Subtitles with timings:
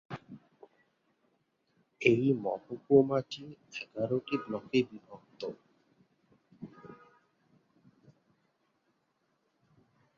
[2.01, 3.43] এই মহকুমাটি
[3.81, 5.41] এগারোটি ব্লকে বিভক্ত।